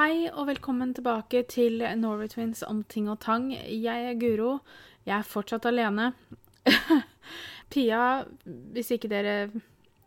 [0.00, 3.50] Hei og velkommen tilbake til Norway Twins om ting og tang.
[3.52, 4.54] Jeg er Guro.
[5.04, 6.06] Jeg er fortsatt alene.
[7.74, 8.22] Pia,
[8.72, 9.34] hvis ikke dere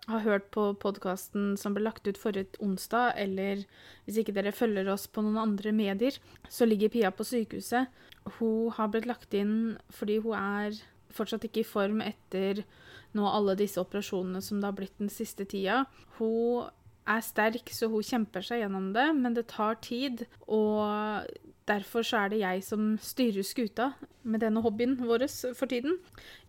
[0.07, 3.61] har hørt på podkasten som ble lagt ut forrige onsdag, eller
[4.07, 6.18] hvis ikke dere følger oss på noen andre medier,
[6.50, 7.94] så ligger Pia på sykehuset.
[8.39, 10.82] Hun har blitt lagt inn fordi hun er
[11.14, 12.66] fortsatt ikke i form etter
[13.14, 15.84] nå alle disse operasjonene som det har blitt den siste tida.
[16.18, 16.66] Hun
[17.09, 20.25] er sterk, så hun kjemper seg gjennom det, men det tar tid.
[20.47, 21.27] Og
[21.69, 23.91] derfor så er det jeg som styrer skuta
[24.23, 26.00] med denne hobbyen vår for tiden.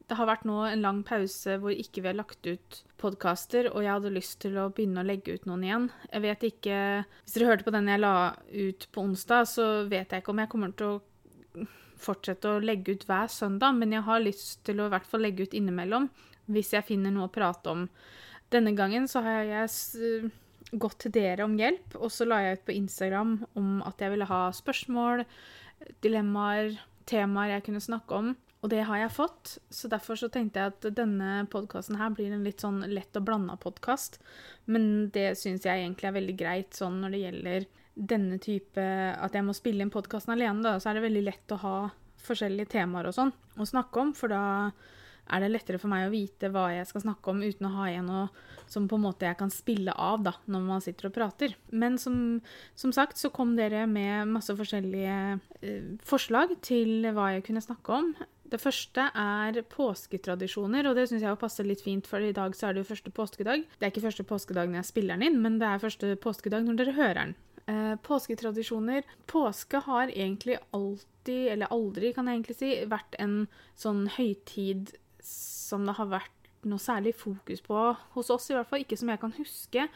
[0.05, 3.85] Det har vært nå en lang pause hvor ikke vi har lagt ut podkaster, og
[3.85, 5.89] jeg hadde lyst til å begynne å legge ut noen igjen.
[6.11, 6.79] Jeg vet ikke
[7.25, 8.15] Hvis dere hørte på den jeg la
[8.53, 11.01] ut på onsdag, så vet jeg ikke om jeg kommer til å
[12.05, 15.25] fortsette å legge ut hver søndag, men jeg har lyst til å i hvert fall
[15.25, 16.11] legge ut innimellom
[16.53, 17.87] hvis jeg finner noe å prate om.
[18.53, 19.71] Denne gangen så har jeg
[20.73, 24.15] gått til dere om hjelp, og så la jeg ut på Instagram om at jeg
[24.15, 25.25] ville ha spørsmål,
[26.05, 26.79] dilemmaer,
[27.09, 28.33] temaer jeg kunne snakke om.
[28.65, 32.33] Og det har jeg fått, så derfor så tenkte jeg at denne podkasten her blir
[32.33, 34.17] en litt sånn lett og blanda podkast.
[34.65, 38.83] Men det syns jeg egentlig er veldig greit sånn når det gjelder denne type
[39.23, 41.77] At jeg må spille inn podkasten alene, da, så er det veldig lett å ha
[42.25, 44.41] forskjellige temaer og sånn å snakke om, for da
[45.25, 47.89] er det lettere for meg å vite hva jeg skal snakke om, uten å ha
[47.91, 48.27] igjen noe
[48.71, 51.57] som på en måte jeg kan spille av da, når man sitter og prater.
[51.73, 52.17] Men som,
[52.79, 55.19] som sagt så kom dere med masse forskjellige
[55.61, 58.15] eh, forslag til hva jeg kunne snakke om.
[58.55, 62.69] Det første er påsketradisjoner, og det syns jeg passer litt fint, for i dag så
[62.69, 63.65] er det jo første påskedag.
[63.79, 66.67] Det er ikke første påskedag når jeg spiller den inn, men det er første påskedag
[66.67, 67.35] når dere hører den.
[67.67, 73.39] Eh, påsketradisjoner Påske har egentlig alltid, eller aldri kan jeg egentlig si, vært en
[73.81, 74.93] sånn høytid
[75.27, 76.31] som det har vært
[76.69, 77.81] noe særlig fokus på
[78.15, 79.89] hos oss, i hvert fall ikke som jeg kan huske.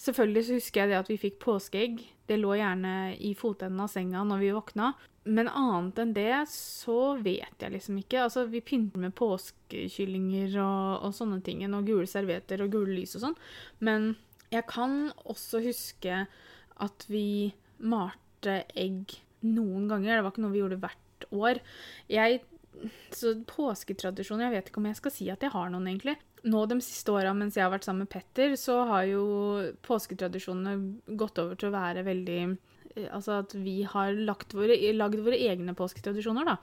[0.00, 2.02] Selvfølgelig så husker jeg det at vi fikk påskeegg.
[2.28, 4.92] Det lå gjerne i fotenden av senga når vi våkna.
[5.28, 8.22] Men annet enn det så vet jeg liksom ikke.
[8.24, 13.18] Altså, vi pynter med påskekyllinger og, og sånne ting, og gule servietter og gule lys
[13.18, 13.36] og sånn.
[13.84, 14.14] Men
[14.54, 16.24] jeg kan også huske
[16.80, 17.52] at vi
[17.84, 20.16] malte egg noen ganger.
[20.16, 21.60] Det var ikke noe vi gjorde hvert år.
[22.10, 22.40] Jeg
[23.12, 26.16] så påsketradisjoner Jeg vet ikke om jeg skal si at jeg har noen, egentlig.
[26.48, 29.24] Nå de siste åra mens jeg har vært sammen med Petter, så har jo
[29.86, 35.20] påsketradisjonene gått over til å være veldig eh, Altså at vi har lagd våre, lagd
[35.22, 36.56] våre egne påsketradisjoner, da.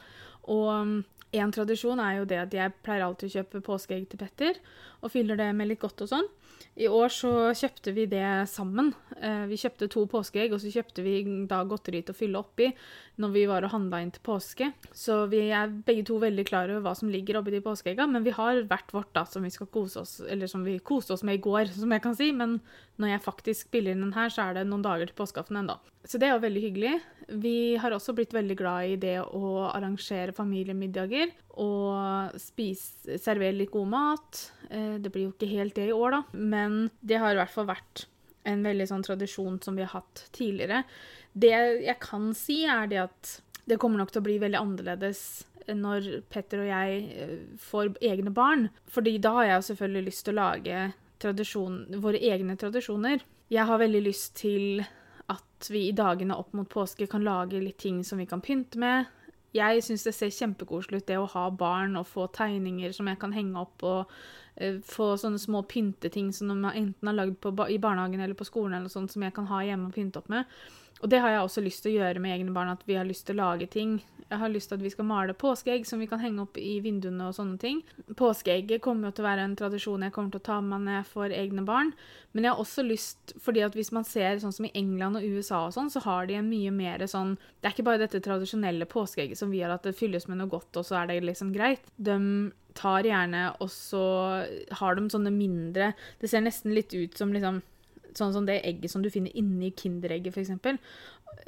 [0.51, 1.03] Og
[1.37, 4.59] en tradisjon er jo det at jeg pleier alltid å kjøpe påskeegg til Petter,
[5.03, 6.29] og fyller det med litt godt og sånn.
[6.77, 8.91] I år så kjøpte vi det sammen.
[9.17, 11.15] Eh, vi kjøpte to påskeegg, og så kjøpte vi
[11.49, 12.69] da godteri til å fylle oppi
[13.17, 14.69] når vi var og handla inn til påske.
[14.93, 18.25] Så vi er begge to veldig klar over hva som ligger oppi de påskeegga, men
[18.27, 21.25] vi har hvert vårt da, som vi skal kose oss eller som vi koste oss
[21.25, 22.29] med i går, som jeg kan si.
[22.35, 22.59] Men
[23.01, 25.79] når jeg faktisk spiller inn den her, så er det noen dager til påskeaften ennå.
[26.07, 26.93] Så det er jo veldig hyggelig.
[27.43, 33.73] Vi har også blitt veldig glad i det å arrangere familiemiddager og spise, servere litt
[33.73, 34.43] god mat.
[34.69, 37.51] Eh, det blir jo ikke helt det i år, da, men det har i hvert
[37.51, 38.05] fall vært
[38.47, 40.85] en veldig sånn tradisjon som vi har hatt tidligere.
[41.35, 41.51] Det
[41.83, 43.33] jeg kan si, er det at
[43.67, 45.21] det kommer nok til å bli veldig annerledes
[45.67, 48.69] når Petter og jeg eh, får egne barn.
[48.87, 50.85] Fordi da har jeg selvfølgelig lyst til å lage
[51.99, 53.25] våre egne tradisjoner.
[53.51, 54.85] Jeg har veldig lyst til
[55.31, 58.79] at vi i dagene opp mot påske kan lage litt ting som vi kan pynte
[58.79, 59.07] med.
[59.55, 63.19] Jeg syns det ser kjempekoselig ut det å ha barn og få tegninger som jeg
[63.19, 64.11] kan henge opp, og
[64.61, 67.39] uh, få sånne små pynteting som de enten har lagd
[67.71, 70.29] i barnehagen eller på skolen, eller sånt, som jeg kan ha hjemme og pynte opp
[70.31, 70.45] med.
[71.01, 73.07] Og det har jeg også lyst til å gjøre med egne barn, at vi har
[73.07, 73.99] lyst til å lage ting.
[74.27, 76.79] Jeg har lyst til at vi skal male påskeegg som vi kan henge opp i
[76.83, 77.79] vinduene og sånne ting.
[78.19, 80.87] Påskeegget kommer jo til å være en tradisjon jeg kommer til å ta med meg
[80.87, 81.93] når jeg får egne barn.
[82.33, 85.37] Men jeg har også lyst, fordi at hvis man ser sånn som i England og
[85.37, 88.23] USA og sånn, så har de en mye mer sånn Det er ikke bare dette
[88.25, 91.21] tradisjonelle påskeegget som vi har, at det fylles med noe godt, og så er det
[91.23, 91.87] liksom greit.
[91.95, 92.17] De
[92.77, 94.03] tar gjerne, og så
[94.81, 97.63] har de sånne mindre Det ser nesten litt ut som liksom
[98.17, 100.81] Sånn som det egget som du finner inni Kinderegget, f.eks.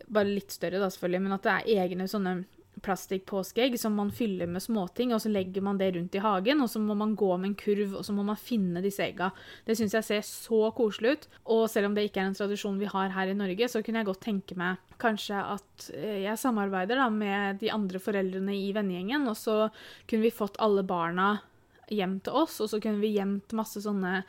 [0.07, 2.40] Bare litt større, da, selvfølgelig, men at det er egne sånne
[2.84, 6.70] plastikkpåskeegg som man fyller med småting, og så legger man det rundt i hagen, og
[6.72, 9.32] så må man gå med en kurv, og så må man finne disse egga.
[9.67, 11.28] Det syns jeg ser så koselig ut.
[11.55, 14.02] Og selv om det ikke er en tradisjon vi har her i Norge, så kunne
[14.02, 18.72] jeg godt tenke meg kanskje at eh, jeg samarbeider da med de andre foreldrene i
[18.76, 19.59] vennegjengen, og så
[20.09, 21.38] kunne vi fått alle barna
[21.90, 24.22] hjem til oss, og så kunne vi gjemt masse sånne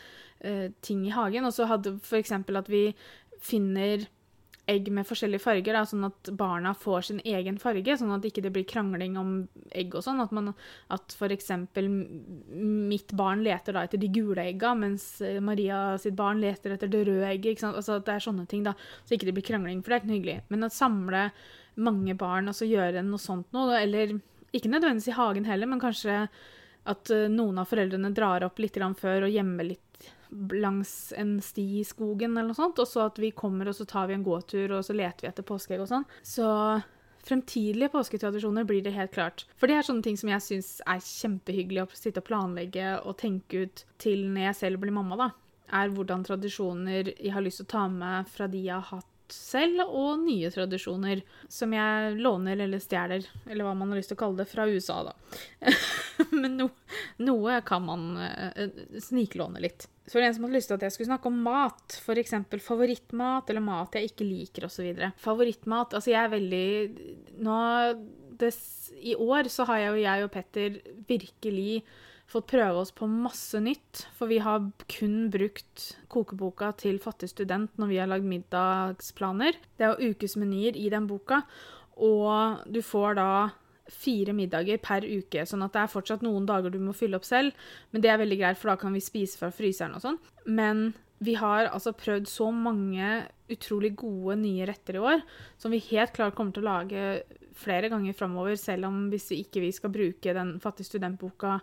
[0.45, 1.47] uh, ting i hagen.
[1.49, 2.33] Og så hadde f.eks.
[2.33, 2.89] at vi
[3.41, 4.09] finner
[4.71, 8.43] egg med forskjellige farger, da, sånn at barna får sin egen farge, sånn at ikke
[8.43, 9.33] det ikke blir krangling om
[9.77, 10.21] egg og sånn.
[10.23, 10.53] At, man,
[10.95, 11.51] at f.eks.
[12.51, 16.93] mitt barn leter da etter de gule egga, mens eh, Maria sitt barn leter etter
[16.93, 17.57] det røde egget.
[17.57, 17.81] ikke sant?
[17.81, 18.77] Altså at det er sånne ting, da.
[19.05, 20.39] Så ikke det blir krangling, for det er ikke noe hyggelig.
[20.53, 21.27] Men å samle
[21.81, 24.19] mange barn og så gjøre noe sånt noe, eller
[24.55, 26.25] ikke nødvendigvis i hagen heller, men kanskje
[26.91, 29.87] at eh, noen av foreldrene drar opp litt før og gjemmer litt
[30.31, 33.87] langs en sti i skogen eller noe sånt, og så at vi kommer og så
[33.89, 36.09] tar vi en gåtur og så leter vi etter påskeegg og sånn.
[36.23, 36.49] Så
[37.27, 39.45] fremtidige påsketradisjoner blir det helt klart.
[39.61, 43.19] For det er sånne ting som jeg syns er kjempehyggelig å sitte og planlegge og
[43.21, 45.31] tenke ut til når jeg selv blir mamma, da.
[45.81, 49.10] Er hvordan tradisjoner jeg har lyst til å ta med fra de jeg har hatt
[49.35, 54.19] selv, og nye tradisjoner som jeg låner eller stjeler, eller hva man har lyst til
[54.19, 55.15] å kalle det, fra USA, da.
[56.43, 56.69] Men no,
[57.23, 59.89] noe kan man uh, sniklåne litt.
[60.11, 61.99] Så var det en som hadde lyst til at jeg skulle snakke om mat.
[62.03, 62.35] F.eks.
[62.67, 64.89] favorittmat eller mat jeg ikke liker osv.
[65.23, 66.65] Favorittmat Altså, jeg er veldig
[67.47, 67.59] Nå
[68.41, 68.59] des,
[68.99, 71.83] I år så har jeg og jeg og Petter virkelig
[72.31, 74.05] fått prøve oss på masse nytt.
[74.17, 79.59] For vi har kun brukt kokeboka til fattig student når vi har lagd middagsplaner.
[79.79, 81.43] Det er jo ukesmenyer i den boka,
[82.01, 83.31] og du får da
[83.91, 87.27] fire middager per uke, sånn at det er fortsatt noen dager du må fylle opp
[87.27, 87.57] selv.
[87.91, 90.21] Men det er veldig greit, for da kan vi spise fra fryseren og sånn.
[90.47, 93.09] Men vi har altså prøvd så mange
[93.51, 95.25] utrolig gode nye retter i år
[95.61, 97.03] som vi helt klart kommer til å lage
[97.61, 101.59] flere ganger framover, selv om hvis vi ikke vi skal bruke den fattige studentboka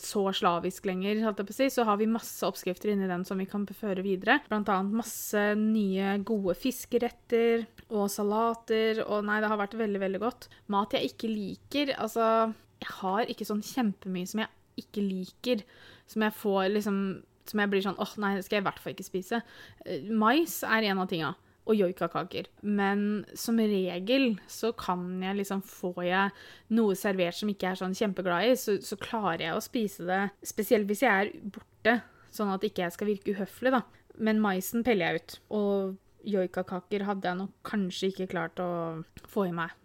[0.00, 1.20] så slavisk lenger,
[1.70, 4.38] så har vi masse oppskrifter inni den som vi kan føre videre.
[4.48, 9.02] Blant annet masse nye, gode fiskeretter og salater.
[9.06, 10.48] Og nei, det har vært veldig, veldig godt.
[10.72, 12.24] Mat jeg ikke liker Altså,
[12.80, 15.64] jeg har ikke sånn kjempemye som jeg ikke liker,
[16.08, 17.00] som jeg får liksom
[17.50, 19.40] Som jeg blir sånn åh, oh, nei, det skal jeg i hvert fall ikke spise.
[19.84, 21.34] Eh, mais er en av tinga
[21.68, 22.48] og joikakaker.
[22.62, 26.34] Men som regel så kan jeg liksom Får jeg
[26.76, 30.22] noe servert som ikke er sånn kjempeglad i, så, så klarer jeg å spise det.
[30.46, 32.00] Spesielt hvis jeg er borte,
[32.34, 33.82] sånn at ikke jeg skal virke uhøflig, da.
[34.20, 35.36] Men maisen peller jeg ut.
[35.56, 38.70] Og joikakaker hadde jeg nok kanskje ikke klart å
[39.30, 39.76] få i meg.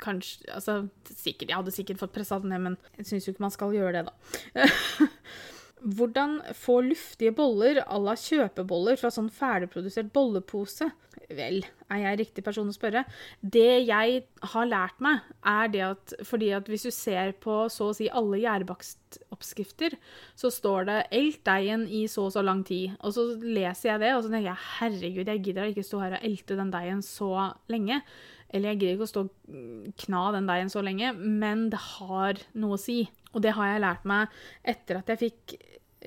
[0.00, 3.46] Kanskje Altså, sikkert, jeg hadde sikkert fått pressa det ned, men jeg syns jo ikke
[3.46, 4.68] man skal gjøre det, da.
[5.82, 10.90] Hvordan få luftige boller à la kjøpeboller fra sånn ferdigprodusert bollepose?
[11.28, 11.60] Vel,
[11.92, 13.02] er jeg riktig person å spørre?
[13.42, 14.22] Det jeg
[14.52, 18.08] har lært meg, er det at fordi at hvis du ser på så å si
[18.08, 19.98] alle gjærbakstoppskrifter,
[20.38, 22.96] så står det 'elt deigen i så og så lang tid'.
[23.00, 26.16] Og så leser jeg det, og så tenker jeg 'herregud, jeg gidder ikke stå her
[26.16, 28.02] og elte den deigen så lenge'.
[28.48, 32.40] Eller jeg greier ikke å stå og kna den deigen så lenge, men det har
[32.56, 33.02] noe å si.
[33.34, 34.38] Og det har jeg lært meg
[34.72, 35.58] etter at jeg fikk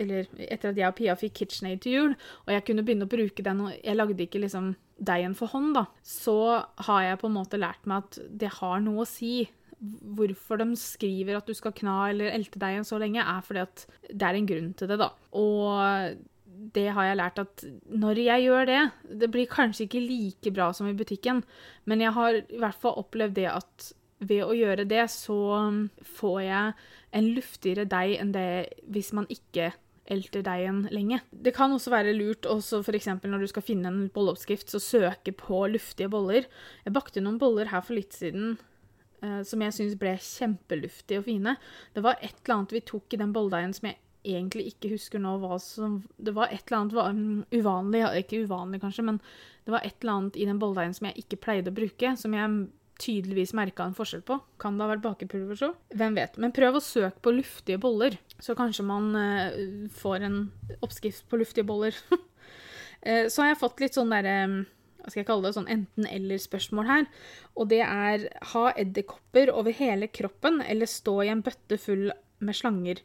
[0.02, 2.14] eller etter at jeg og Pia fikk KitchenAid til jul,
[2.46, 4.70] og jeg kunne begynne å bruke den, og jeg lagde ikke liksom
[5.02, 6.38] deigen for hånd, da, så
[6.88, 9.50] har jeg på en måte lært meg at det har noe å si.
[9.82, 13.86] Hvorfor de skriver at du skal kna eller elte deigen så lenge, er fordi at
[14.08, 15.10] det er en grunn til det, da.
[15.36, 16.22] Og
[16.76, 18.82] det har jeg lært at når jeg gjør det
[19.24, 21.42] Det blir kanskje ikke like bra som i butikken,
[21.90, 23.92] men jeg har i hvert fall opplevd det at
[24.22, 25.38] ved å gjøre det, så
[26.18, 26.74] får jeg
[27.18, 28.50] en luftigere deig enn det
[28.94, 29.72] hvis man ikke
[30.12, 31.22] elter deigen lenge.
[31.32, 33.08] Det kan også være lurt også f.eks.
[33.24, 36.46] når du skal finne en bolleoppskrift, så søke på luftige boller.
[36.86, 38.58] Jeg bakte noen boller her for litt siden
[39.24, 41.56] eh, som jeg syns ble kjempeluftige og fine.
[41.96, 45.22] Det var et eller annet vi tok i den bolledeigen som jeg egentlig ikke husker
[45.22, 49.22] nå hva som Det var et eller annet var, um, uvanlig, ikke uvanlig kanskje, men
[49.66, 52.36] det var et eller annet i den bolledeigen som jeg ikke pleide å bruke, som
[52.38, 52.68] jeg
[53.02, 54.38] tydeligvis merka en forskjell på.
[54.62, 55.72] Kan det ha vært bakepulver så?
[55.98, 56.38] Hvem vet.
[56.42, 60.44] Men prøv å søke på luftige boller, så kanskje man uh, får en
[60.82, 61.98] oppskrift på luftige boller.
[62.12, 64.62] uh, så har jeg fått litt sånn derre um,
[65.02, 67.08] hva skal jeg kalle det, sånn enten-eller-spørsmål her.
[67.58, 72.58] Og det er ha edderkopper over hele kroppen eller stå i en bøtte full med
[72.58, 73.02] slanger.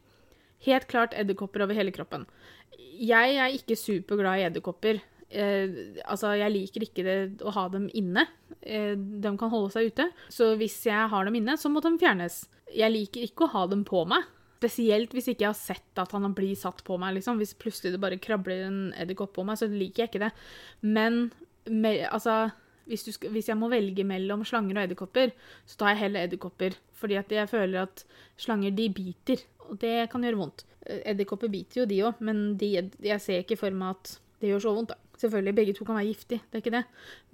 [0.65, 2.25] Helt klart edderkopper over hele kroppen.
[2.77, 5.01] Jeg er ikke superglad i edderkopper.
[5.27, 8.25] Eh, altså, jeg liker ikke det, å ha dem inne.
[8.61, 10.07] Eh, de kan holde seg ute.
[10.33, 12.45] Så hvis jeg har dem inne, så må de fjernes.
[12.73, 14.25] Jeg liker ikke å ha dem på meg.
[14.57, 17.19] Spesielt hvis ikke jeg har sett at han blir satt på meg.
[17.19, 17.37] Liksom.
[17.41, 20.31] Hvis plutselig det bare krabler en edderkopp på meg, så liker jeg ikke det.
[20.81, 21.27] Men
[21.69, 22.47] med, altså
[22.87, 25.35] hvis, skal, hvis, jeg må velge mellom slanger og edderkopper,
[25.67, 26.79] så tar jeg heller edderkopper.
[26.97, 28.03] Fordi at jeg føler at
[28.41, 30.65] slanger, de biter og det kan gjøre vondt.
[30.85, 32.71] Eh, edderkopper biter jo, de òg, men de,
[33.03, 34.93] jeg ser ikke for meg at det gjør så vondt.
[34.93, 35.17] da.
[35.17, 36.83] Selvfølgelig, begge to kan være giftige, det er ikke det,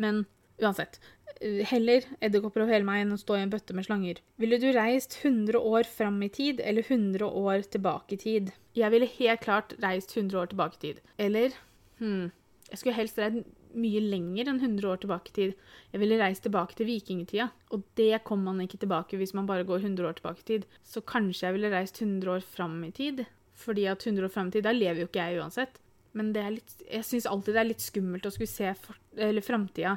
[0.04, 0.24] men
[0.64, 1.00] uansett.
[1.42, 4.22] Eh, heller edderkopper over hele meg enn å stå i en bøtte med slanger.
[4.42, 8.54] Ville du reist 100 år fram i tid eller 100 år tilbake i tid?
[8.78, 11.04] Jeg ville helt klart reist 100 år tilbake i tid.
[11.22, 11.58] Eller
[12.00, 12.32] hm,
[12.72, 13.44] jeg skulle helst reist
[13.74, 15.54] mye lenger enn 100 år tilbake i tid.
[15.94, 19.66] Jeg ville reist tilbake til vikingtida, og det kommer man ikke tilbake hvis man bare
[19.68, 20.68] går 100 år tilbake i tid.
[20.86, 23.24] Så kanskje jeg ville reist 100 år fram i tid,
[23.58, 25.80] fordi at 100 år fram i tid, da lever jo ikke jeg uansett.
[26.14, 29.00] Men litt, jeg syns alltid det er litt skummelt å skulle se for,
[29.48, 29.96] framtida,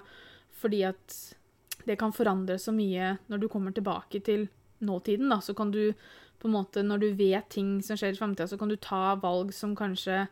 [0.57, 1.17] fordi at
[1.87, 4.49] det kan forandre så mye når du kommer tilbake til
[4.81, 5.41] nåtiden, da.
[5.45, 5.93] Så kan du
[6.41, 9.15] på en måte, når du vet ting som skjer i framtida, så kan du ta
[9.21, 10.27] valg som kanskje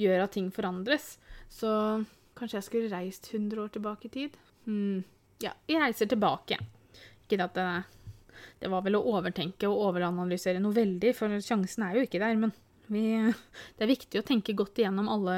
[0.00, 1.14] gjør at ting forandres.
[1.52, 1.70] Så
[2.40, 4.38] kanskje jeg skulle reist 100 år tilbake i tid?
[4.66, 5.02] Hmm.
[5.40, 6.58] Ja, jeg reiser tilbake.
[7.24, 7.66] Ikke at det,
[8.60, 12.36] det var vel å overtenke og overanalysere noe veldig, for sjansen er jo ikke der.
[12.40, 12.52] Men
[12.90, 13.04] vi,
[13.76, 15.36] det er viktig å tenke godt igjennom alle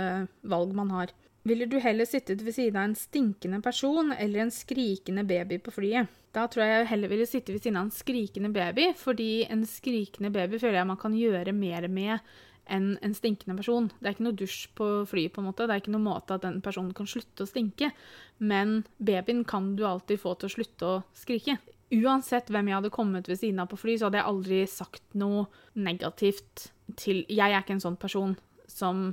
[0.48, 1.12] valg man har.
[1.46, 5.74] Ville du heller sittet ved siden av en stinkende person eller en skrikende baby på
[5.74, 6.10] flyet?
[6.32, 9.66] Da tror jeg jeg heller ville sitte ved siden av en skrikende baby, fordi en
[9.68, 12.32] skrikende baby føler jeg man kan gjøre mer med
[12.70, 13.88] enn en stinkende person.
[13.98, 15.66] Det er ikke noe dusj på flyet, på en måte.
[15.66, 17.90] Det er ikke noe måte at den personen kan slutte å stinke.
[18.38, 21.58] Men babyen kan du alltid få til å slutte å skrike.
[21.92, 25.04] Uansett hvem jeg hadde kommet ved siden av på fly, så hadde jeg aldri sagt
[25.18, 28.36] noe negativt til Jeg er ikke en sånn person
[28.70, 29.10] som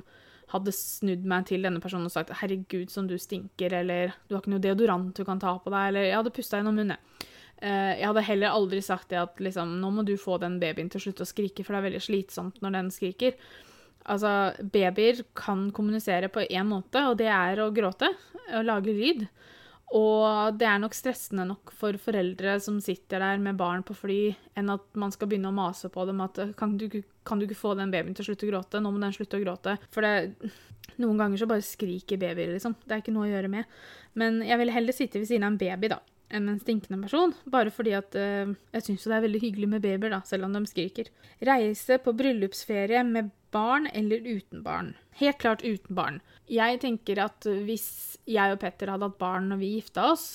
[0.50, 4.42] hadde snudd meg til denne personen og sagt 'herregud, som du stinker', eller 'du har
[4.42, 6.96] ikke noe deodorant du kan ta på deg', eller jeg hadde pusta gjennom munnen.
[7.60, 10.88] Uh, jeg hadde heller aldri sagt det at liksom, nå må du få den babyen
[10.88, 13.36] til å slutte å skrike, for det er veldig slitsomt når den skriker.
[14.10, 14.30] Altså,
[14.72, 18.08] babyer kan kommunisere på én måte, og det er å gråte
[18.56, 19.26] og lage lyd.
[19.96, 24.20] Og det er nok stressende nok for foreldre som sitter der med barn på fly,
[24.58, 26.86] enn at man skal begynne å mase på dem at kan du,
[27.26, 28.80] kan du ikke få den babyen til å slutte å gråte?
[28.80, 29.74] Nå må den slutte å gråte.
[29.90, 30.52] For det,
[31.02, 32.78] noen ganger så bare skriker babyer, liksom.
[32.86, 33.82] Det er ikke noe å gjøre med.
[34.20, 37.34] Men jeg ville heller sitte ved siden av en baby, da enn en stinkende person,
[37.50, 40.56] bare fordi at uh, jeg syns det er veldig hyggelig med babyer, da, selv om
[40.56, 41.10] de skriker.
[41.46, 44.94] Reise på bryllupsferie med barn eller uten barn?
[45.20, 46.20] Helt klart uten barn.
[46.50, 50.28] Jeg tenker at hvis jeg og Petter hadde hatt barn når vi gifta oss,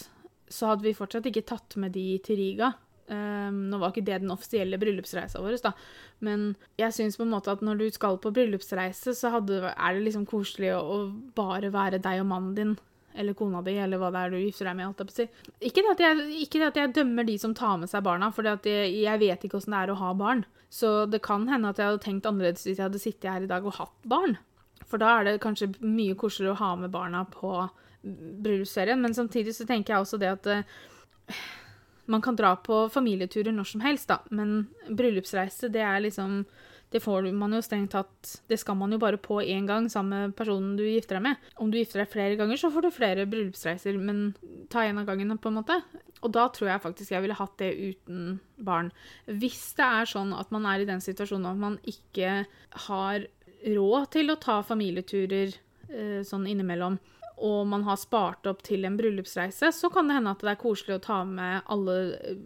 [0.52, 2.74] så hadde vi fortsatt ikke tatt med de til Riga.
[3.06, 5.76] Um, nå var ikke det den offisielle bryllupsreisa vår, da.
[6.26, 9.94] men jeg syns på en måte at når du skal på bryllupsreise, så hadde, er
[9.94, 10.98] det liksom koselig å, å
[11.38, 12.74] bare være deg og mannen din
[13.16, 14.88] eller kona di, eller hva det er du gifter deg med.
[14.92, 15.28] alt det.
[15.60, 18.48] Ikke det, jeg, ikke det at jeg dømmer de som tar med seg barna, for
[18.48, 20.44] jeg, jeg, vet ikke åssen det er å ha barn.
[20.74, 23.50] Så det kan hende at jeg hadde tenkt annerledes hvis jeg hadde sittet her i
[23.50, 24.38] dag og hatt barn.
[24.86, 27.54] For da er det kanskje mye koseligere å ha med barna på
[28.06, 29.02] bryllupsferien.
[29.02, 31.40] Men samtidig så tenker jeg også det at uh,
[32.12, 34.20] man kan dra på familieturer når som helst, da.
[34.30, 36.44] Men bryllupsreise, det er liksom
[36.96, 40.30] det får man jo strengt tatt Det skal man jo bare på én gang sammen
[40.30, 41.50] med personen du gifter deg med.
[41.60, 44.30] Om du gifter deg flere ganger, så får du flere bryllupsreiser, men
[44.72, 45.76] ta én av gangen, på en måte.
[46.24, 48.94] Og da tror jeg faktisk jeg ville hatt det uten barn.
[49.28, 52.46] Hvis det er sånn at man er i den situasjonen at man ikke
[52.88, 53.28] har
[53.66, 56.96] råd til å ta familieturer eh, sånn innimellom,
[57.36, 60.62] og man har spart opp til en bryllupsreise, så kan det hende at det er
[60.62, 61.96] koselig å ta med alle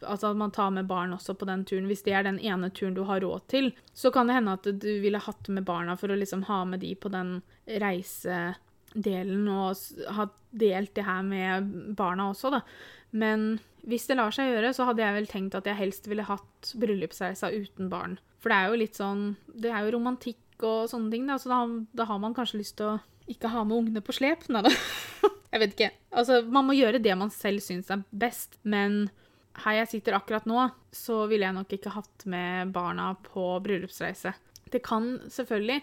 [0.01, 1.89] Altså at man tar med barn også på den turen.
[1.89, 4.65] Hvis det er den ene turen du har råd til, så kan det hende at
[4.65, 10.13] du ville hatt med barna for å liksom ha med de på den reisedelen og
[10.17, 12.63] ha delt det her med barna også, da.
[13.11, 16.25] Men hvis det lar seg gjøre, så hadde jeg vel tenkt at jeg helst ville
[16.25, 18.17] hatt bryllupsreisa uten barn.
[18.41, 21.51] For det er jo litt sånn Det er jo romantikk og sånne ting, da, så
[21.51, 21.59] da,
[21.95, 22.99] da har man kanskje lyst til å
[23.31, 24.47] ikke ha med ungene på slep.
[24.51, 24.73] Nei da.
[25.53, 25.89] jeg vet ikke.
[26.11, 29.07] Altså, man må gjøre det man selv syns er best, men
[29.63, 34.33] her jeg sitter akkurat nå, så ville jeg nok ikke hatt med barna på bryllupsreise.
[34.69, 35.79] Det kan selvfølgelig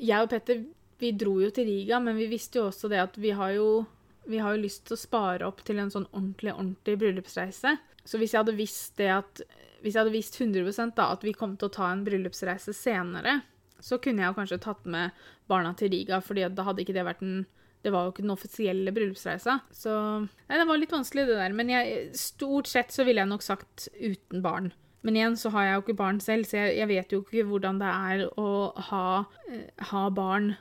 [0.00, 0.62] Jeg og Petter
[0.98, 3.84] vi dro jo til Riga, men vi visste jo også det at vi har jo,
[4.30, 7.76] vi har jo lyst til å spare opp til en sånn ordentlig, ordentlig bryllupsreise.
[8.04, 9.44] Så hvis jeg hadde visst det at
[9.84, 13.42] Hvis jeg hadde visst 100 da, at vi kom til å ta en bryllupsreise senere,
[13.84, 17.22] så kunne jeg kanskje tatt med barna til Riga, fordi da hadde ikke det vært
[17.24, 17.44] en
[17.84, 19.58] det var jo ikke den offisielle bryllupsreisa.
[19.76, 19.92] Så
[20.24, 21.52] nei, det var litt vanskelig, det der.
[21.52, 24.70] Men jeg, stort sett så ville jeg nok sagt uten barn.
[25.04, 27.44] Men igjen så har jeg jo ikke barn selv, så jeg, jeg vet jo ikke
[27.50, 28.48] hvordan det er å
[28.88, 29.08] ha,
[29.52, 30.54] eh, ha, barn.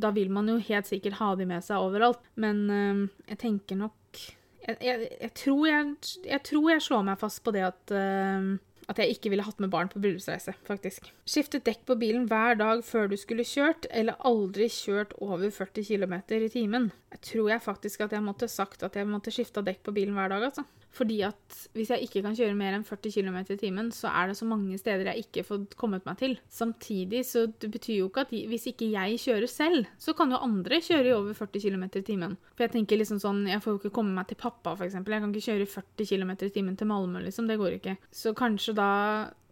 [0.00, 2.24] Da vil man jo helt sikkert ha de med seg overalt.
[2.40, 4.24] Men øh, jeg tenker nok
[4.70, 8.50] jeg, jeg, tror jeg, tror jeg, slår meg fast på det at eh,
[8.90, 11.12] at jeg ikke ville hatt med barn på bryllupsreise, faktisk.
[11.28, 15.86] Skiftet dekk på bilen hver dag før du skulle kjørt, eller aldri kjørt over 40
[15.86, 16.90] km i timen.
[17.14, 20.18] Jeg tror jeg faktisk at jeg måtte sagt at jeg måtte skifte dekk på bilen
[20.18, 20.66] hver dag, altså.
[20.90, 24.26] Fordi at hvis jeg ikke kan kjøre mer enn 40 km i timen, så er
[24.30, 26.34] det så mange steder jeg ikke får kommet meg til.
[26.50, 30.40] Samtidig så det betyr jo ikke at hvis ikke jeg kjører selv, så kan jo
[30.42, 32.34] andre kjøre i over 40 km i timen.
[32.56, 34.98] For jeg tenker liksom sånn, jeg får jo ikke komme meg til pappa, f.eks.
[34.98, 37.46] Jeg kan ikke kjøre i 40 km i timen til Malmö, liksom.
[37.46, 37.96] Det går ikke.
[38.10, 38.90] Så kanskje da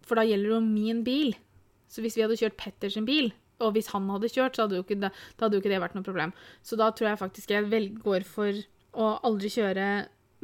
[0.08, 1.34] For da gjelder jo min bil.
[1.88, 3.30] Så hvis vi hadde kjørt Petters bil,
[3.60, 5.94] Og hvis han hadde kjørt, så hadde jo ikke det, hadde jo ikke det vært
[5.96, 6.32] noe problem.
[6.62, 8.54] Så da tror jeg faktisk jeg går for
[8.94, 9.86] å aldri kjøre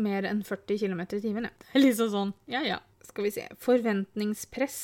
[0.01, 1.49] mer enn 40 km i timen.
[1.49, 1.67] Ja.
[1.85, 2.81] Liksom sånn, ja ja.
[3.05, 3.45] Skal vi se.
[3.61, 4.79] Forventningspress.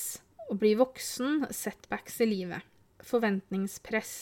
[0.51, 1.47] Å bli voksen.
[1.55, 2.67] Setbacks i livet.
[3.07, 4.15] Forventningspress.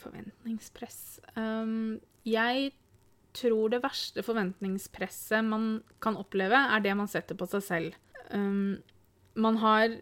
[0.00, 2.70] Forventningspress um, Jeg
[3.36, 7.98] tror det verste forventningspresset man kan oppleve, er det man setter på seg selv.
[8.30, 8.80] Um,
[9.34, 10.00] man har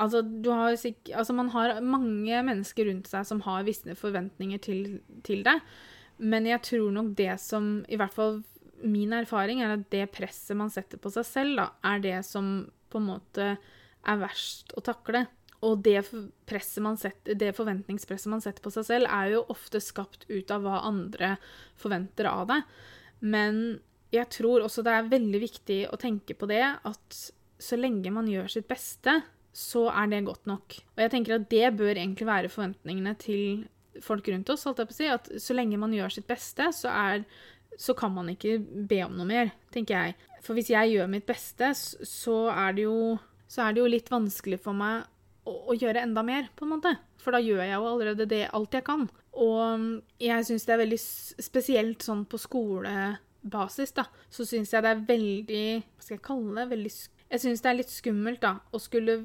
[0.00, 4.78] Altså, har altså, man har mange mennesker rundt seg som har visse forventninger til,
[5.26, 5.58] til det.
[6.16, 8.38] Men jeg tror nok det som I hvert fall
[8.82, 12.70] min erfaring er at det presset man setter på seg selv, da, er det som
[12.90, 15.26] på en måte er verst å takle.
[15.66, 20.52] Og det, setter, det, forventningspresset man setter på seg selv, er jo ofte skapt ut
[20.54, 21.34] av hva andre
[21.80, 22.70] forventer av deg.
[23.20, 23.60] Men
[24.14, 27.20] jeg tror også det er veldig viktig å tenke på det at
[27.60, 29.20] så lenge man gjør sitt beste,
[29.52, 30.78] så er det godt nok.
[30.96, 33.66] Og jeg tenker at det bør egentlig være forventningene til
[34.00, 34.64] folk rundt oss.
[34.64, 37.24] holdt jeg på å si, At så lenge man gjør sitt beste, så, er,
[37.78, 40.28] så kan man ikke be om noe mer, tenker jeg.
[40.44, 43.16] For hvis jeg gjør mitt beste, så er det jo,
[43.56, 45.04] er det jo litt vanskelig for meg
[45.48, 46.94] å, å, gjøre enda mer, på en måte.
[47.20, 49.06] For da gjør jeg jo allerede det alt jeg kan.
[49.36, 49.90] Og mm,
[50.22, 55.04] jeg syns det er veldig spesielt sånn på skolebasis, da, så syns jeg det er
[55.08, 56.70] veldig Hva skal jeg kalle det?
[56.72, 56.94] Veldig
[57.30, 59.20] Jeg syns det er litt skummelt, da, å skulle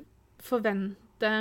[0.45, 1.31] forvente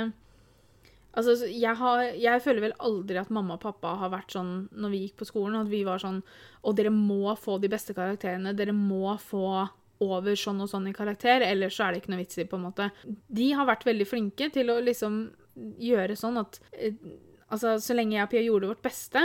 [1.15, 4.93] Altså, jeg, har, jeg, føler vel aldri at mamma og pappa har vært sånn når
[4.93, 6.19] vi gikk på skolen, at vi var sånn
[6.67, 8.55] Og dere må få de beste karakterene.
[8.57, 9.47] Dere må få
[10.03, 12.57] over sånn og sånn i karakter, ellers så er det ikke noe vits i, på
[12.59, 12.89] en måte.
[13.05, 15.21] De har vært veldig flinke til å liksom
[15.79, 16.99] gjøre sånn at eh,
[17.45, 19.21] Altså, så lenge jeg og Pia gjorde vårt beste,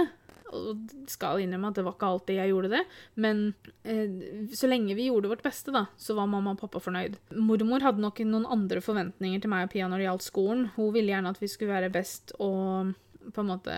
[0.57, 2.83] og skal innrømme at det var ikke alltid jeg gjorde det,
[3.23, 3.43] men
[3.85, 7.19] eh, så lenge vi gjorde vårt beste, da, så var mamma og pappa fornøyd.
[7.39, 10.67] Mormor hadde nok noen andre forventninger til meg og Pia når det gjaldt skolen.
[10.77, 12.95] Hun ville gjerne at vi skulle være best og
[13.35, 13.75] på en måte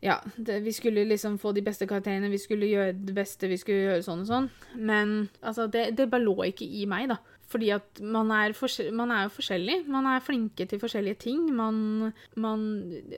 [0.00, 3.58] Ja, det, vi skulle liksom få de beste karakterene, vi skulle gjøre det beste, vi
[3.60, 4.50] skulle gjøre sånn og sånn.
[4.76, 7.18] Men altså, det, det bare lå ikke i meg, da.
[7.50, 8.54] Fordi at man er,
[8.92, 9.76] man er, jo forskjellig.
[9.90, 11.44] Man er flinke til forskjellige ting.
[11.54, 12.64] Man, man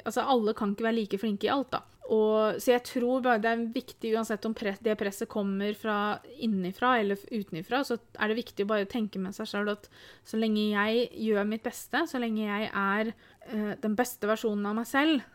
[0.04, 1.82] Altså, alle kan ikke være like flinke i alt, da.
[2.08, 6.16] Og, så jeg tror bare det er viktig, uansett om press, det presset kommer fra
[6.40, 9.90] innenfra eller utenfra, så er det viktig å bare tenke med seg selv at
[10.24, 14.78] så lenge jeg gjør mitt beste, så lenge jeg er uh, den beste versjonen av
[14.80, 15.26] meg selv,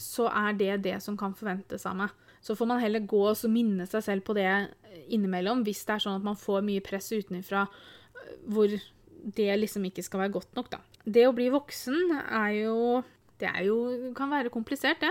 [0.00, 2.16] så er det det som kan forventes av meg.
[2.42, 4.48] Så får man heller gå og minne seg selv på det
[5.12, 8.72] innimellom, hvis det er sånn at man får mye press utenfra eh, hvor
[9.36, 10.80] det liksom ikke skal være godt nok, da.
[11.04, 12.78] Det å bli voksen er jo
[13.42, 13.76] Det er jo,
[14.16, 15.10] kan være komplisert, det.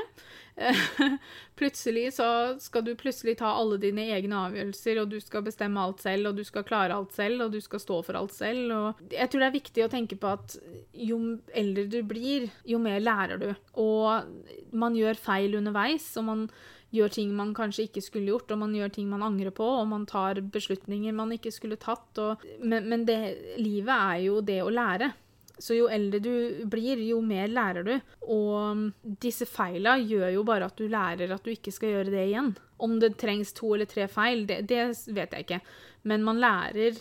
[1.60, 2.28] plutselig så
[2.62, 6.40] skal du plutselig ta alle dine egne avgjørelser, og du skal bestemme alt selv, og
[6.40, 8.74] du skal klare alt selv, og du skal stå for alt selv.
[8.76, 10.58] Og jeg tror det er viktig å tenke på at
[10.96, 11.20] jo
[11.58, 13.50] eldre du blir, jo mer lærer du.
[13.82, 16.46] Og man gjør feil underveis, og man
[16.92, 19.88] gjør ting man kanskje ikke skulle gjort, og man gjør ting man angrer på, og
[19.92, 22.10] man tar beslutninger man ikke skulle tatt.
[22.20, 23.20] Og, men, men det,
[23.60, 25.14] livet er jo det å lære.
[25.62, 26.34] Så jo eldre du
[26.72, 27.94] blir, jo mer lærer du.
[28.34, 28.90] Og
[29.22, 32.52] disse feila gjør jo bare at du lærer at du ikke skal gjøre det igjen.
[32.82, 35.62] Om det trengs to eller tre feil, det, det vet jeg ikke.
[36.10, 36.98] Men man lærer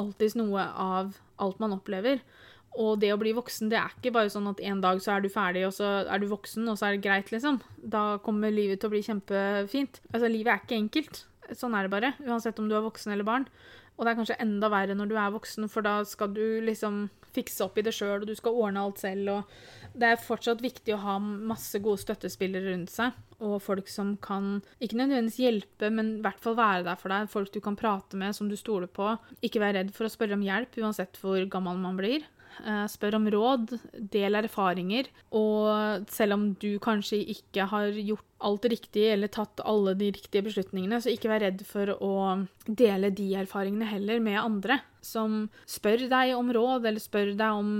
[0.00, 2.20] alltids noe av alt man opplever.
[2.80, 5.24] Og det å bli voksen, det er ikke bare sånn at en dag så er
[5.24, 7.60] du ferdig, og så er du voksen, og så er det greit, liksom.
[7.76, 10.00] Da kommer livet til å bli kjempefint.
[10.12, 11.22] Altså, livet er ikke enkelt.
[11.58, 12.14] Sånn er det bare.
[12.24, 13.44] Uansett om du er voksen eller barn.
[13.96, 17.04] Og det er kanskje enda verre når du er voksen, for da skal du liksom
[17.32, 19.30] fikse opp i det sjøl, og du skal ordne alt selv.
[19.32, 24.14] og Det er fortsatt viktig å ha masse gode støttespillere rundt seg, og folk som
[24.22, 27.30] kan ikke nødvendigvis hjelpe, men i hvert fall være der for deg.
[27.32, 29.14] Folk du kan prate med, som du stoler på.
[29.44, 32.28] Ikke være redd for å spørre om hjelp, uansett hvor gammel man blir.
[32.60, 33.72] Eh, spør om råd,
[34.12, 35.08] del erfaringer.
[35.38, 40.44] Og selv om du kanskje ikke har gjort alt riktig eller tatt alle de riktige
[40.46, 42.14] beslutningene, så ikke vær redd for å
[42.66, 44.80] dele de erfaringene heller med andre.
[45.02, 47.70] Som spør deg om råd, eller spør deg om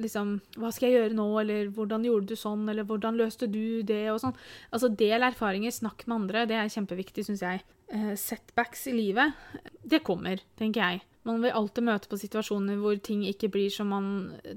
[0.00, 3.82] liksom Hva skal jeg gjøre nå, eller hvordan gjorde du sånn, eller hvordan løste du
[3.86, 4.36] det, og sånn.
[4.70, 6.46] Altså del erfaringer, snakk med andre.
[6.48, 7.64] Det er kjempeviktig, syns jeg.
[7.92, 9.36] Eh, setbacks i livet,
[9.84, 11.04] det kommer, tenker jeg.
[11.26, 14.08] Man vil alltid møte på situasjoner hvor ting ikke blir som man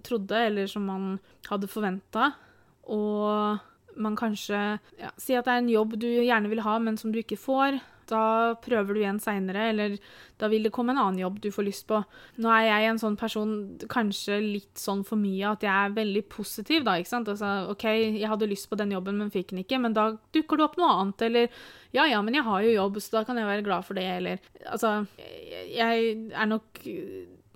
[0.06, 1.08] trodde, eller som man
[1.50, 2.32] hadde forventa.
[2.90, 4.60] Og man kanskje
[5.00, 7.40] ja, Si at det er en jobb du gjerne vil ha, men som du ikke
[7.40, 7.80] får
[8.10, 9.96] da prøver du igjen seinere, eller
[10.40, 12.00] da vil det komme en annen jobb du får lyst på.
[12.42, 13.54] Nå er jeg en sånn person
[13.92, 17.32] kanskje litt sånn for mye at jeg er veldig positiv, da, ikke sant.
[17.32, 17.86] Altså OK,
[18.20, 20.80] jeg hadde lyst på den jobben, men fikk den ikke, men da dukker det opp
[20.80, 21.60] noe annet, eller
[21.96, 24.08] ja ja, men jeg har jo jobb, så da kan jeg være glad for det,
[24.20, 26.82] eller Altså, jeg er nok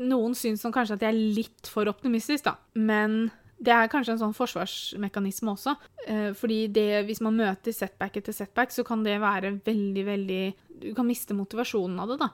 [0.04, 3.28] Noen syns kanskje at jeg er litt for optimistisk, da, men
[3.63, 5.76] Det er kanskje en sånn forsvarsmekanisme også.
[6.08, 10.43] Eh, fordi det, hvis man møter setback etter setback, så kan det være veldig, veldig
[10.84, 12.30] Du kan miste motivasjonen av det, da.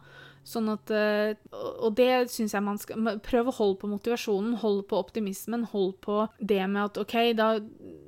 [0.47, 1.35] Sånn at eh,
[1.83, 5.97] Og det syns jeg man skal Prøv å holde på motivasjonen, hold på optimismen, hold
[6.05, 7.51] på det med at OK, da,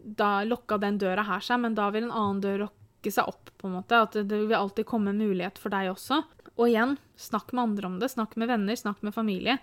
[0.05, 3.51] da lokka den døra her seg, men da vil en annen dør lokke seg opp,
[3.57, 4.01] på en måte.
[4.07, 6.23] At det vil alltid komme en mulighet for deg også.
[6.60, 8.12] Og igjen, snakk med andre om det.
[8.12, 9.58] Snakk med venner, snakk med familie.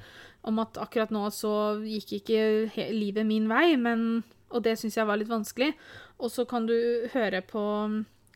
[0.46, 1.52] Om at akkurat nå så
[1.84, 5.74] gikk ikke livet min vei, men Og det syns jeg var litt vanskelig.
[6.18, 6.74] Og så kan du
[7.12, 7.62] høre på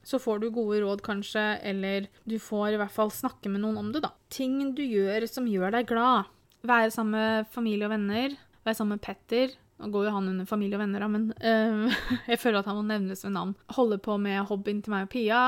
[0.05, 3.79] Så får du gode råd, kanskje, eller du får i hvert fall snakke med noen
[3.79, 4.11] om det, da.
[4.29, 6.27] Ting du gjør som gjør deg glad.
[6.67, 8.35] Være sammen med familie og venner.
[8.67, 9.55] Være sammen med Petter.
[9.79, 11.95] Nå går jo han under familie og venner, da, men øh,
[12.33, 13.55] jeg føler at han må nevnes ved navn.
[13.79, 15.43] Holde på med hobbyen til meg og Pia.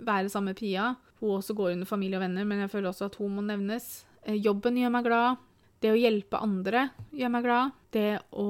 [0.00, 0.94] Være sammen med Pia.
[1.24, 4.04] Hun også går under familie og venner, men jeg føler også at hun må nevnes.
[4.26, 5.40] Eh, jobben gjør meg glad.
[5.80, 7.72] Det å hjelpe andre gjør meg glad.
[7.92, 8.10] Det
[8.40, 8.48] å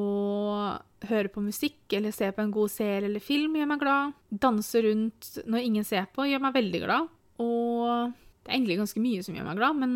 [1.05, 4.19] høre på musikk eller se på en god serie eller film gjør meg glad.
[4.43, 7.11] Danse rundt når ingen ser på gjør meg veldig glad.
[7.45, 8.13] Og
[8.45, 9.93] det er egentlig ganske mye som gjør meg glad, men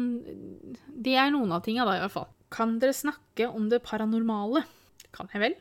[0.88, 2.28] det er noen av tinga da, i hvert fall.
[2.54, 4.64] Kan dere snakke om det paranormale?
[5.14, 5.56] Kan jeg vel.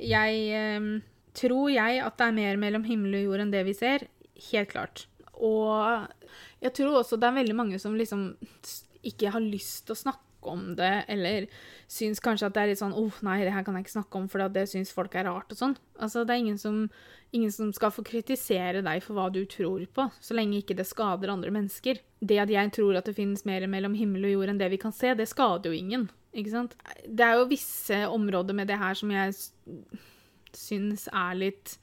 [0.00, 0.90] Jeg eh,
[1.38, 4.06] tror jeg at det er mer mellom himmel og jord enn det vi ser.
[4.50, 5.06] Helt klart.
[5.42, 6.08] Og
[6.62, 8.30] jeg tror også det er veldig mange som liksom
[9.02, 11.46] ikke har lyst til å snakke om det, eller
[11.90, 13.98] syns kanskje at det er litt sånn 'Å, oh, nei, det her kan jeg ikke
[13.98, 15.76] snakke om, for det syns folk er rart', og sånn.
[15.98, 16.90] Altså, det er ingen som,
[17.32, 20.86] ingen som skal få kritisere deg for hva du tror på, så lenge ikke det
[20.86, 22.00] skader andre mennesker.
[22.20, 24.82] Det at jeg tror at det finnes mer mellom himmel og jord enn det vi
[24.82, 26.10] kan se, det skader jo ingen.
[26.34, 26.76] Ikke sant?
[27.06, 29.34] Det er jo visse områder med det her som jeg
[30.56, 31.78] syns er litt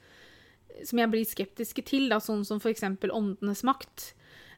[0.85, 4.13] Som jeg blir skeptiske til, da, sånn som for eksempel åndenes makt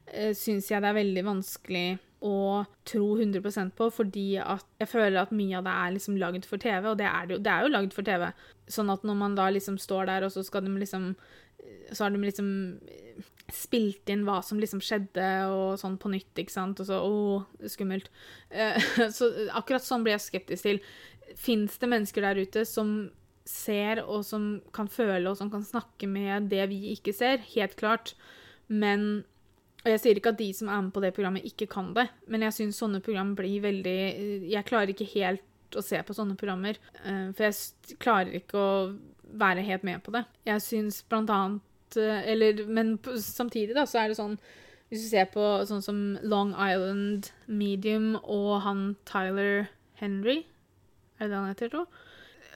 [0.06, 1.86] eh, syns jeg det er veldig vanskelig
[2.22, 6.46] å tro 100% på, fordi at jeg føler at mye av det er liksom lagd
[6.46, 7.42] for TV, og det er det jo.
[7.42, 8.28] Det er jo lagd for TV.
[8.70, 11.14] Sånn at når man da liksom står der, og så skal de liksom
[11.92, 12.46] Så har de liksom
[13.52, 17.66] spilt inn hva som liksom skjedde, og sånn på nytt, ikke sant, og så Å,
[17.70, 18.08] skummelt.
[18.50, 18.78] Eh,
[19.16, 20.80] så akkurat sånn blir jeg skeptisk til.
[21.38, 23.10] Fins det mennesker der ute som
[23.48, 27.42] ser, og som kan føle, og som kan snakke med det vi ikke ser?
[27.54, 28.14] Helt klart.
[28.70, 29.24] Men
[29.82, 32.06] og jeg sier ikke at de som er med på det programmet, ikke kan det,
[32.30, 33.98] men jeg syns sånne program blir veldig
[34.52, 38.72] Jeg klarer ikke helt å se på sånne programmer, eh, for jeg klarer ikke å
[39.32, 40.22] være helt med på det.
[40.46, 44.36] Jeg syns blant annet eh, Eller Men samtidig, da, så er det sånn
[44.92, 50.42] Hvis du ser på sånn som Long Island Medium og han Tyler Henry
[51.16, 51.86] Er det det han heter, tro?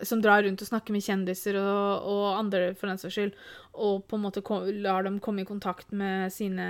[0.04, 3.36] som drar rundt og snakker med kjendiser og, og andre, for den saks skyld,
[3.80, 4.42] og på en måte
[4.84, 6.66] lar dem komme i kontakt med sine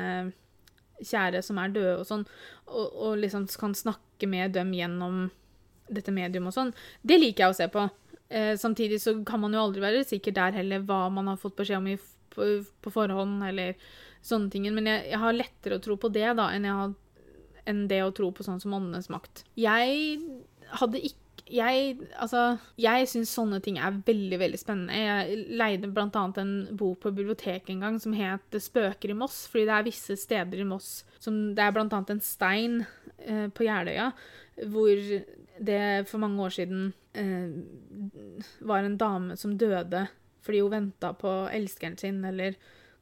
[1.02, 2.24] kjære som er døde og sånn,
[2.66, 5.26] og, og, liksom kan snakke med dem gjennom
[5.86, 6.72] dette medium og sånn,
[7.06, 7.86] det liker jeg å se på.
[8.28, 11.56] Eh, samtidig så kan man jo aldri være sikker der heller hva man har fått
[11.58, 11.98] beskjed om i,
[12.34, 12.48] på,
[12.82, 13.76] på, forhånd, eller
[14.26, 14.66] sånne ting.
[14.74, 16.96] Men jeg, jeg, har lettere å tro på det da, enn, har,
[17.70, 19.44] enn det å tro på sånn som åndenes makt.
[19.60, 20.18] Jeg
[20.80, 24.96] hadde ikke jeg Altså, jeg syns sånne ting er veldig, veldig spennende.
[24.98, 29.64] Jeg leide annet en bok på biblioteket en gang som het 'Spøker i Moss', fordi
[29.64, 32.86] det er visse steder i Moss som Det er annet en stein
[33.18, 34.12] eh, på Jeløya
[34.64, 34.96] hvor
[35.60, 37.50] det for mange år siden eh,
[38.60, 40.08] var en dame som døde
[40.46, 42.54] fordi hun venta på elskeren sin, eller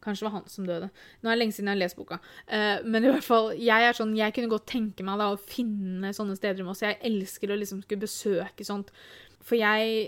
[0.04, 0.90] Kanskje det var han som døde.
[1.20, 2.20] Nå er det lenge siden jeg har lest boka.
[2.46, 5.40] Uh, men i hvert fall, jeg er sånn, jeg kunne godt tenke meg da å
[5.40, 6.84] finne sånne steder i Moss.
[6.84, 8.92] Jeg elsker å liksom skulle besøke sånt.
[9.44, 10.06] For jeg,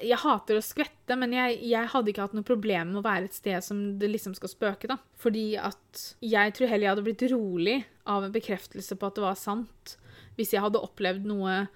[0.00, 3.28] jeg hater å skvette, men jeg, jeg, hadde ikke hatt noe problem med å være
[3.28, 4.96] et sted som det liksom skal spøke, da.
[5.20, 7.76] Fordi at jeg tror heller jeg hadde blitt rolig
[8.08, 9.96] av en bekreftelse på at det var sant,
[10.38, 11.66] hvis jeg hadde opplevd noe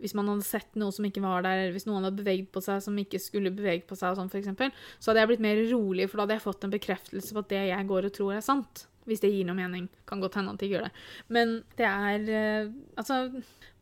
[0.00, 2.62] hvis man hadde sett noe som ikke var der, eller hvis noen hadde beveget på
[2.64, 5.60] seg som ikke skulle beveget på seg, og sånn, eksempel, så hadde jeg blitt mer
[5.70, 8.34] rolig, for da hadde jeg fått en bekreftelse på at det jeg går og tror,
[8.36, 8.86] er sant.
[9.08, 9.88] Hvis det gir noe mening.
[10.06, 10.90] Kan godt hende at det gjør det.
[11.32, 13.22] Men det er uh, Altså,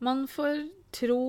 [0.04, 0.62] man får
[0.94, 1.22] tro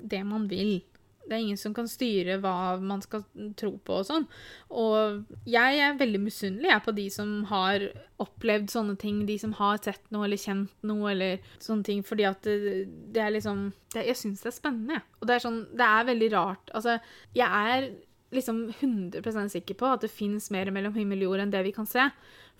[0.00, 0.78] det man vil.
[1.24, 3.24] Det er ingen som kan styre hva man skal
[3.58, 4.26] tro på og sånn.
[4.68, 7.86] Og jeg er veldig misunnelig på de som har
[8.22, 12.28] opplevd sånne ting, de som har sett noe eller kjent noe eller sånne ting, fordi
[12.28, 12.84] at det,
[13.14, 16.10] det er liksom det, Jeg syns det er spennende, Og det er sånn Det er
[16.10, 16.74] veldig rart.
[16.76, 16.98] Altså,
[17.36, 17.90] jeg er
[18.34, 21.74] liksom 100% sikker på at det fins mer mellom himmel og jord enn det vi
[21.76, 22.08] kan se.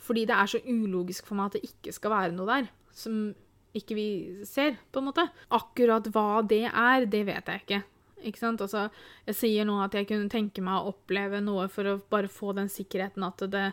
[0.05, 2.70] Fordi det er så ulogisk for meg at det ikke skal være noe der.
[2.94, 3.35] Som
[3.74, 4.09] ikke vi
[4.46, 5.27] ser, på en måte.
[5.55, 7.81] Akkurat hva det er, det vet jeg ikke.
[8.25, 8.63] Ikke sant?
[8.65, 8.89] Altså,
[9.29, 12.55] jeg sier nå at jeg kunne tenke meg å oppleve noe for å bare få
[12.57, 13.65] den sikkerheten at det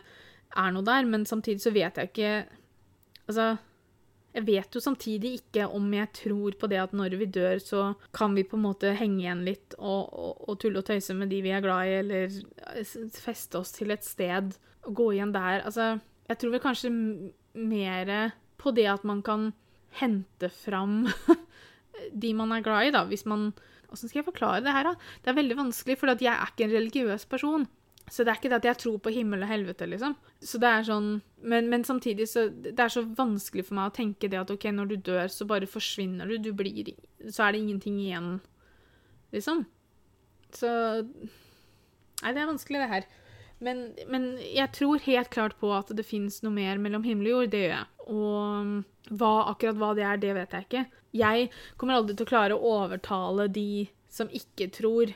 [0.52, 2.32] er noe der, men samtidig så vet jeg ikke
[3.22, 3.56] Altså,
[4.34, 7.82] Jeg vet jo samtidig ikke om jeg tror på det at når vi dør, så
[8.16, 11.28] kan vi på en måte henge igjen litt og, og, og tulle og tøyse med
[11.28, 12.38] de vi er glad i, eller
[13.12, 14.56] feste oss til et sted
[14.88, 15.60] og gå igjen der.
[15.68, 16.92] Altså, jeg tror vel kanskje
[17.60, 19.50] mer på det at man kan
[20.00, 21.04] hente fram
[22.24, 23.50] de man er glad i, da, hvis man
[23.92, 25.12] Åssen skal jeg forklare det her, da?
[25.22, 27.66] Det er veldig vanskelig, for jeg er ikke en religiøs person.
[28.10, 30.16] Så det er ikke det at jeg tror på himmel og helvete, liksom.
[30.42, 31.10] Så det er sånn
[31.42, 34.66] men, men, samtidig så Det er så vanskelig for meg å tenke det at OK,
[34.74, 36.36] når du dør, så bare forsvinner du.
[36.42, 36.92] Du blir
[37.28, 38.34] Så er det ingenting igjen,
[39.34, 39.64] liksom.
[40.52, 40.68] Så
[42.22, 43.06] Nei, det er vanskelig, det her.
[43.62, 47.34] Men, men jeg tror helt klart på at det fins noe mer mellom himmel og
[47.36, 47.50] jord.
[47.52, 47.88] Det gjør jeg.
[48.10, 50.84] Og hva, akkurat hva det er, det vet jeg ikke.
[51.22, 55.12] Jeg kommer aldri til å klare å overtale de som ikke tror,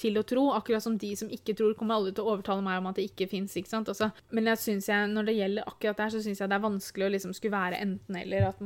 [0.00, 0.44] til å tro.
[0.56, 3.06] Akkurat som de som ikke tror, kommer aldri til å overtale meg om at det
[3.10, 3.56] ikke fins.
[3.56, 6.58] Altså, men jeg synes jeg, når det gjelder akkurat det her, så syns jeg det
[6.58, 8.50] er vanskelig å liksom skulle være enten-eller.
[8.50, 8.62] At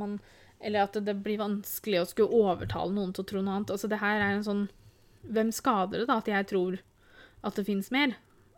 [0.81, 3.75] at det blir vanskelig å skulle overtale noen til å tro noe annet.
[3.75, 4.67] Altså, det her er en sånn
[5.27, 6.77] Hvem skader det, da, at jeg tror
[7.43, 8.13] at det fins mer?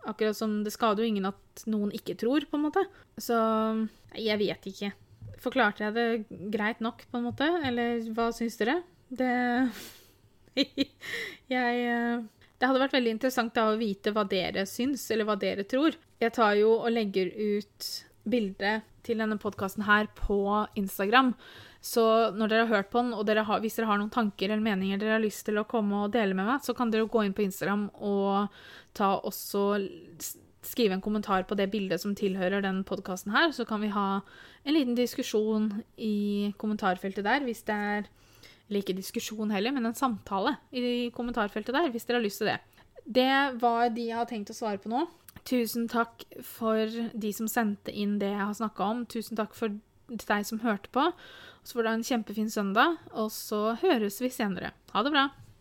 [0.07, 2.85] Akkurat som det skader jo ingen at noen ikke tror, på en måte.
[3.19, 3.35] Så
[4.15, 4.93] jeg vet ikke.
[5.43, 6.07] Forklarte jeg det
[6.53, 7.47] greit nok, på en måte?
[7.67, 8.81] Eller hva syns dere?
[9.09, 9.33] Det
[11.49, 12.27] Jeg eh,
[12.59, 15.95] det hadde vært veldig interessant da å vite hva dere syns, eller hva dere tror.
[16.19, 17.91] Jeg tar jo og legger ut
[18.29, 18.73] bilde
[19.07, 20.41] til denne podkasten her på
[20.79, 21.31] Instagram.
[21.81, 22.03] Så
[22.35, 24.63] når dere har hørt på den, og dere har, hvis dere har noen tanker eller
[24.63, 27.23] meninger dere har lyst til å komme og dele med meg, så kan dere gå
[27.23, 28.59] inn på Instagram og
[28.97, 29.63] ta også
[30.65, 33.53] skrive en kommentar på det bildet som tilhører den podkasten her.
[33.55, 34.21] Så kan vi ha
[34.65, 38.09] en liten diskusjon i kommentarfeltet der, hvis det er
[38.69, 42.51] eller ikke diskusjon heller, men en samtale i kommentarfeltet der, hvis dere har lyst til
[42.51, 42.59] det.
[43.09, 45.07] Det var de jeg har tenkt å svare på nå.
[45.49, 49.05] Tusen takk for de som sendte inn det jeg har snakka om.
[49.09, 49.73] Tusen takk for
[50.10, 51.10] deg som hørte på.
[51.63, 54.74] Så får du ha en kjempefin søndag, og så høres vi senere.
[54.93, 55.30] Ha det bra.